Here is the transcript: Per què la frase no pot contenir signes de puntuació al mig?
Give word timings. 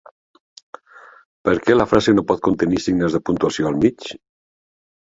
Per 1.49 1.55
què 1.67 1.75
la 1.77 1.87
frase 1.91 2.17
no 2.17 2.27
pot 2.33 2.43
contenir 2.51 2.83
signes 2.87 3.15
de 3.19 3.23
puntuació 3.31 3.71
al 3.73 3.81
mig? 3.87 4.13